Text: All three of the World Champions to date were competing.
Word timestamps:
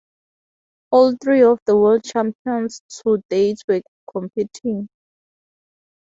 All 0.89 1.13
three 1.21 1.43
of 1.43 1.59
the 1.67 1.77
World 1.77 2.03
Champions 2.03 2.81
to 3.03 3.23
date 3.29 3.59
were 3.67 3.83
competing. 4.11 4.89